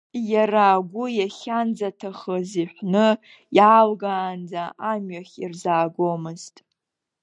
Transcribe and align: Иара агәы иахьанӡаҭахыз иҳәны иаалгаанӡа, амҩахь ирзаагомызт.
Иара 0.33 0.63
агәы 0.75 1.05
иахьанӡаҭахыз 1.17 2.49
иҳәны 2.61 3.07
иаалгаанӡа, 3.57 4.63
амҩахь 4.91 5.35
ирзаагомызт. 5.43 6.55